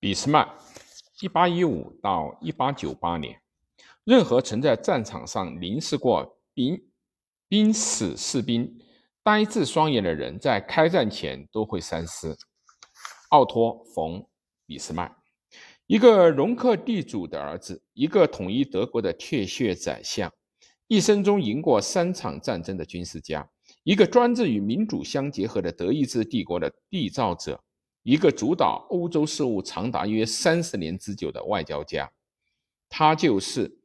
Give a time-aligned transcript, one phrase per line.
[0.00, 0.48] 俾斯麦
[1.20, 3.40] ，1815到1898年，
[4.04, 6.80] 任何曾在战场上凝视过兵
[7.48, 8.78] 兵死士兵
[9.24, 12.36] 呆滞双眼的人，在开战前都会三思。
[13.30, 14.20] 奥托·冯·
[14.66, 15.14] 俾斯麦，
[15.86, 20.32] 一个容克地主的儿子，一个统一德国的铁血宰相，
[20.86, 23.50] 一生中赢过三场战争的军事家，
[23.82, 27.62] 一个专制与民主相结合的德意志帝国的缔造者。
[28.08, 32.10] 一个主导欧洲事务长达约三十年之久的外交家，
[32.88, 33.82] 他就是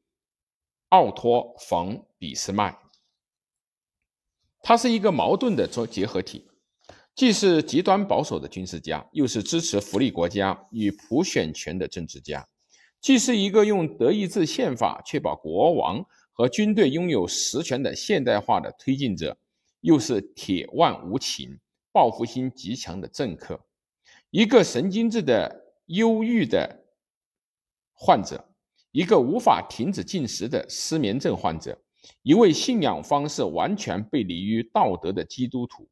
[0.88, 2.80] 奥托·冯·俾斯麦。
[4.62, 6.48] 他是一个矛盾的结结合体，
[7.14, 12.48] 既是极端保守的军事家，又是支持福利国家与普选权的政治家；
[13.02, 16.02] 既是一个用德意志宪法确保国王
[16.32, 19.38] 和军队拥有实权的现代化的推进者，
[19.82, 21.60] 又是铁腕无情、
[21.92, 23.60] 报复心极强的政客。
[24.34, 26.86] 一个神经质的忧郁的
[27.94, 28.44] 患者，
[28.92, 31.80] 一个无法停止进食的失眠症患者，
[32.24, 35.88] 一位信仰方式完全背离于道德的基督徒。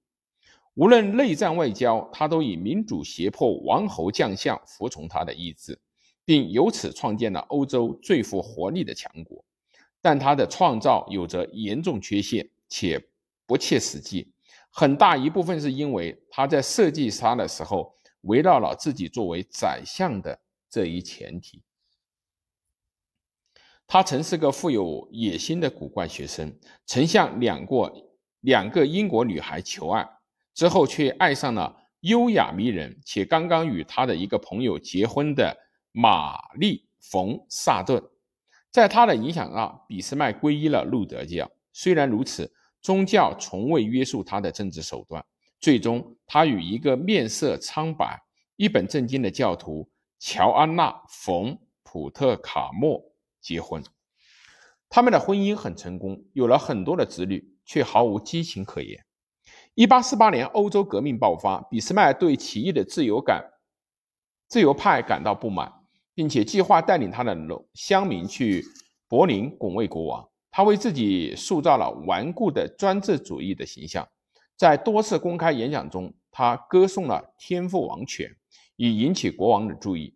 [0.73, 5.79] 无论内战外交，他都以民主胁迫王侯将相服从他的意志，
[6.25, 9.45] 并由此创建了欧洲最富活力的强国。
[10.01, 12.99] 但他的创造有着严重缺陷，且
[13.45, 14.33] 不切实际。
[14.71, 17.95] 很大一部分是因为他在设计它的时候。
[18.21, 21.63] 围绕了自己作为宰相的这一前提，
[23.87, 27.91] 他曾是个富有野心的古怪学生，曾向两过
[28.39, 30.07] 两个英国女孩求爱，
[30.53, 35.57] 之后却爱上了优雅迷人且刚刚与他的一个朋友结婚的
[35.91, 38.01] 玛丽·冯·萨顿。
[38.71, 41.51] 在他的影响下，俾斯麦皈依了路德教。
[41.73, 45.25] 虽然如此，宗教从未约束他的政治手段。
[45.61, 48.19] 最终，他与一个面色苍白、
[48.55, 49.87] 一本正经的教徒
[50.17, 51.53] 乔安娜·冯·
[51.83, 52.99] 普特卡莫
[53.39, 53.83] 结婚。
[54.89, 59.05] 他们的婚姻很成功，有了很多的子女，却毫无激情可言。
[59.75, 63.45] 1848年，欧洲革命爆发，俾斯麦对起义的自由感、
[64.47, 65.71] 自由派感到不满，
[66.15, 67.37] 并且计划带领他的
[67.75, 68.65] 乡民去
[69.07, 70.27] 柏林拱卫国王。
[70.49, 74.09] 他为自己塑造了顽固的专制主义的形象。
[74.57, 78.35] 在多次公开演讲中，他歌颂了天赋王权，
[78.75, 80.15] 以引起国王的注意。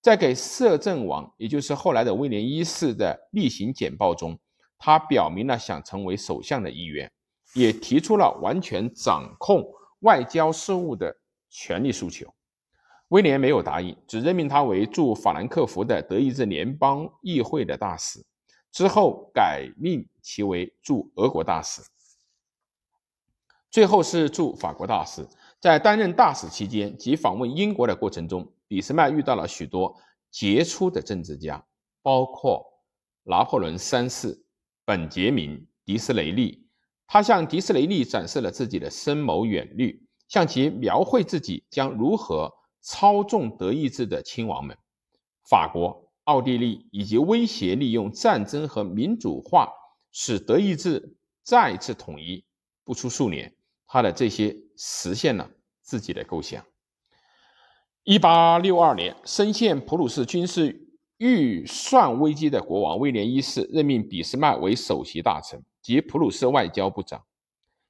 [0.00, 4.38] 在给摄政王，也就是后来的威廉一世的例行简报中，
[4.78, 7.10] 他表明了想成为首相的意愿，
[7.54, 9.64] 也提出了完全掌控
[10.00, 11.16] 外交事务的
[11.48, 12.26] 权利诉求。
[13.08, 18.22] 威廉没有答应，只任命他为驻法兰克福的德意志联邦议会的大使，
[18.72, 21.80] 之后改命其为驻俄国大使。
[23.74, 29.92] 最后是驻法国大使，在担任大使期间及访问英国的过程中，俾斯麦遇到了许多
[30.30, 31.66] 杰出的政治家，
[32.00, 32.64] 包括
[33.24, 34.44] 拿破仑三世、
[34.84, 36.68] 本杰明·迪斯雷利。
[37.08, 42.48] 他向迪斯雷利展示了自己的深谋远虑，向其描绘自己将如何
[42.80, 44.78] 操纵德意志的亲王们。
[45.50, 49.68] 法国、奥地利以及威胁利用战争和民主化
[50.12, 52.44] 使德意志再次统一，
[52.84, 53.52] 不出数年。
[53.86, 55.50] 他的这些实现了
[55.80, 56.64] 自己的构想。
[58.02, 67.24] 一八六二年，深陷普鲁士军事预算危机的国王威廉一世任命俾斯麦为首席大臣及普鲁士外交部长。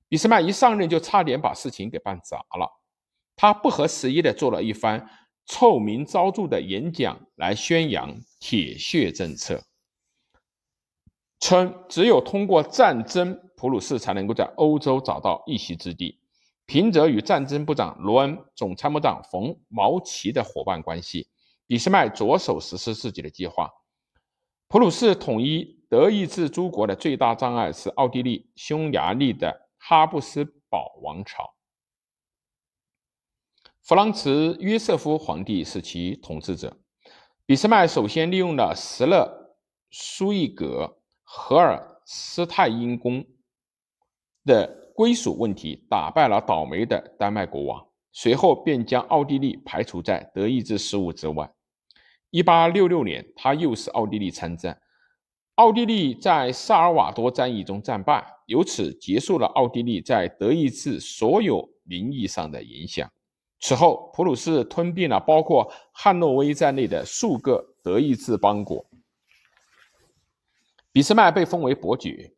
[0.08, 2.80] 俾斯麦一上任就差点把事情给办砸了。
[3.34, 5.10] 他不合时宜的做了一番
[5.46, 9.64] 臭名昭著的演讲，来宣扬铁血政策，
[11.40, 13.43] 称只有通过战争。
[13.64, 16.20] 普鲁士才能够在欧洲找到一席之地。
[16.66, 21.26] 凭着与战争部长罗恩、总参谋长冯毛奇的伙伴关系，
[21.66, 23.70] 俾斯麦着手实施自己的计划。
[24.68, 31.54] 普鲁士统一德意志诸国的最大障碍是奥地利、匈牙利的哈布斯堡王朝。
[33.80, 36.76] 弗朗茨约瑟夫皇帝是其统治者。
[37.46, 39.56] 俾斯麦首先利用了石勒、
[39.90, 43.24] 苏伊格、荷尔斯泰因宫。
[44.44, 51.50] 的归属问题打败了倒霉的丹麦国王，随后便将奥地利排除在德意志事务之外。
[52.30, 54.80] 一八六六年，他又是奥地利参战，
[55.54, 63.10] 奥地利在萨尔瓦多战役中战败，由此结束了奥地利在德意志所有名义上的影响。
[63.60, 68.84] 此后，普鲁士吞并了包括汉诺威在内的数个德意志邦国。
[70.92, 72.33] 俾斯麦被封为伯爵。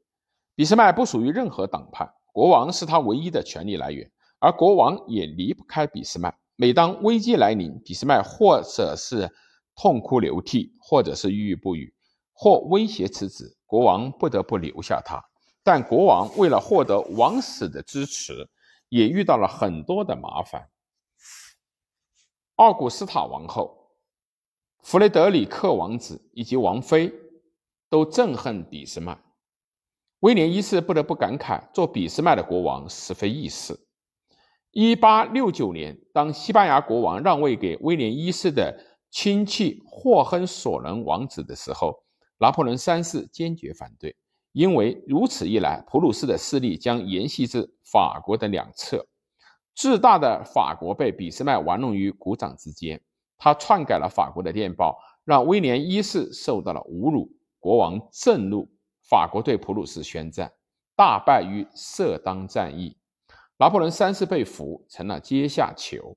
[0.56, 6.34] 俾斯麦不属于任何党派，国王是他唯一的权力来源，而国王也离不开俾斯麦。
[6.56, 9.30] 每当危机来临，俾斯麦或者是
[9.74, 11.94] 痛哭流涕，或者是郁郁不语，
[12.32, 15.22] 或威胁辞职，国王不得不留下他。
[15.62, 18.48] 但国王为了获得王室的支持，
[18.88, 20.70] 也遇到了很多的麻烦。
[22.54, 23.90] 奥古斯塔王后、
[24.80, 27.12] 弗雷德里克王子以及王妃
[27.90, 29.18] 都憎恨俾斯麦。
[30.26, 33.78] 威廉一世不得不感慨，做俾斯麦的国王实非易事。
[34.72, 38.76] 一八六九年，当西班牙国王让位给威廉一世的
[39.08, 41.94] 亲戚霍亨索伦王子的时候，
[42.40, 44.16] 拿破仑三世坚决反对。
[44.50, 49.06] 因为如此一来，普鲁士的势力将延续至法国的两侧，
[49.76, 53.00] 自大的法国被俾斯麦玩弄于股掌之间。
[53.38, 57.30] 他篡改了法国的电报，让威廉一世受到了侮辱。
[57.60, 58.68] 国王震怒，
[59.08, 60.52] 法国对普鲁士宣战，
[60.96, 62.96] 大败于色当战役。
[63.58, 66.16] 拿破仑三世被俘，成了阶下囚。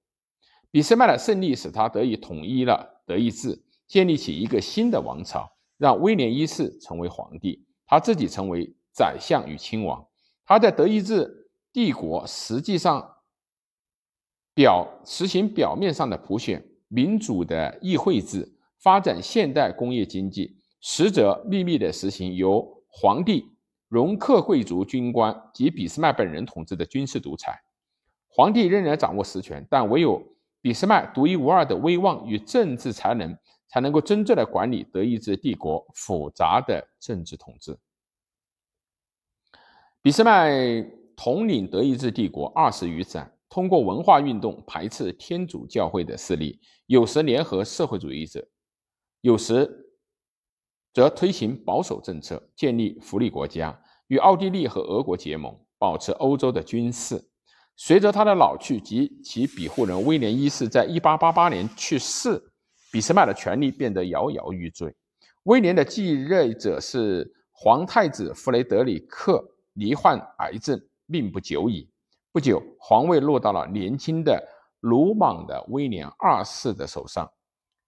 [0.72, 7.66] 俾斯麦的胜利使他得以统一了德意志，建立起一个新的王朝，让威廉一世成为皇帝。
[7.86, 10.06] 他自己成为宰相与亲王，
[10.46, 13.18] 他在德意志帝国实际上
[14.54, 23.50] 表实行表面上的普选民主的议会制，发展现代工业经济，实则秘密的实行由皇帝、
[23.88, 27.58] 容克贵族、军官及俾斯麦本人统治的军事独裁。
[28.28, 30.22] 皇帝仍然掌握实权，但唯有
[30.62, 33.38] 俾斯麦独一无二的威望与政治才能。
[33.72, 37.78] 才能够真正的管理德意志帝国复杂的政治统治。
[40.02, 40.82] 俾斯麦
[41.16, 48.48] 统领德意志帝国二十余载，通过文化运动排斥天主教会的势力，有时联合社会主义者，
[49.22, 49.89] 有时
[50.94, 57.24] 则推行保守政策，建立福利国家，与奥地利和俄国结盟，保持欧洲的军事。
[57.76, 62.42] 随着他的老去及其庇护人威廉一世在一八八八年去世。
[62.92, 64.92] 俾斯麦的权力变得摇摇欲坠。
[65.44, 69.40] 威廉的继任者是皇太子弗雷德里克，
[69.74, 71.88] 罹患癌症，命不久矣。
[72.32, 74.44] 不久，皇位落到了年轻的
[74.80, 77.32] 鲁莽的威廉二世的手上。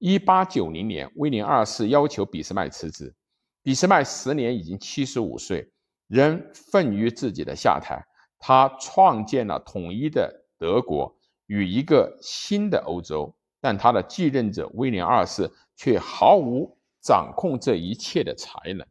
[0.02, 3.14] 一八九零年，威廉二世要求俾斯麦辞职。
[3.62, 5.72] 俾斯麦时年已经七十五岁，
[6.08, 8.04] 仍愤于自己的下台。
[8.40, 11.16] 他创建了统一的德国
[11.46, 13.32] 与一个新的欧洲。
[13.64, 18.84] 但他的继任者威廉二世却毫无掌控这一切的才能。